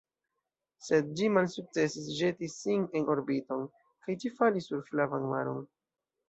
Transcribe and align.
Sed 0.85 1.09
ĝi 1.19 1.27
malsukcesis 1.33 2.07
ĵeti 2.19 2.49
sin 2.53 2.87
en 3.01 3.05
orbiton, 3.17 3.67
kaj 4.09 4.17
ĝi 4.25 4.33
falis 4.41 4.71
sur 4.73 4.83
Flavan 4.89 5.29
Maron. 5.37 5.63